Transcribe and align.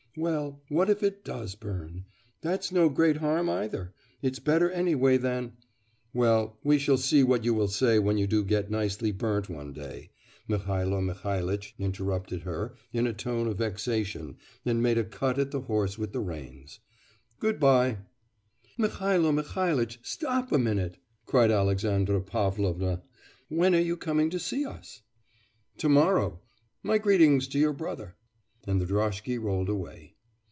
'Well, 0.17 0.61
what 0.67 0.89
if 0.89 1.03
it 1.03 1.23
does 1.23 1.55
burn! 1.55 2.03
That's 2.41 2.69
no 2.69 2.89
great 2.89 3.15
harm 3.15 3.49
either! 3.49 3.93
It's 4.21 4.39
better 4.39 4.69
anyway 4.69 5.15
than' 5.15 5.53
'Well, 6.13 6.59
we 6.65 6.77
shall 6.79 6.97
see 6.97 7.23
what 7.23 7.45
you 7.45 7.53
will 7.53 7.69
say 7.69 7.97
when 7.97 8.17
you 8.17 8.27
do 8.27 8.43
get 8.43 8.69
nicely 8.69 9.13
burnt 9.13 9.47
one 9.47 9.71
day,' 9.71 10.09
Mihailo 10.49 10.99
Mihailitch 10.99 11.75
interrupted 11.79 12.41
her 12.41 12.75
in 12.91 13.07
a 13.07 13.13
tone 13.13 13.47
of 13.47 13.59
vexation 13.59 14.35
and 14.65 14.83
made 14.83 14.97
a 14.97 15.05
cut 15.05 15.39
at 15.39 15.51
the 15.51 15.61
horse 15.61 15.97
with 15.97 16.11
the 16.11 16.19
reins, 16.19 16.81
'Good 17.39 17.57
bye.' 17.57 17.99
'Mihailo 18.77 19.31
Mihailitch, 19.31 19.99
stop 20.03 20.51
a 20.51 20.57
minute!' 20.57 20.97
cried 21.25 21.51
Alexandra 21.51 22.19
Pavlovna, 22.19 23.01
'when 23.47 23.73
are 23.73 23.79
you 23.79 23.95
coming 23.95 24.29
to 24.29 24.39
see 24.39 24.65
us?' 24.65 25.03
'To 25.77 25.87
morrow; 25.87 26.41
my 26.83 26.97
greetings 26.97 27.47
to 27.47 27.57
your 27.59 27.71
brother.' 27.71 28.17
And 28.67 28.79
the 28.79 28.85
droshky 28.85 29.39
rolled 29.39 29.69
away. 29.69 30.13